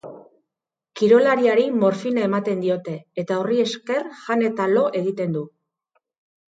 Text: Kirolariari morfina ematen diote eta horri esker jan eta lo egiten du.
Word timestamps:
Kirolariari 0.99 1.65
morfina 1.83 2.23
ematen 2.29 2.65
diote 2.65 2.95
eta 3.25 3.41
horri 3.43 3.63
esker 3.69 4.09
jan 4.27 4.47
eta 4.53 4.69
lo 4.77 4.89
egiten 5.03 5.39
du. 5.41 5.51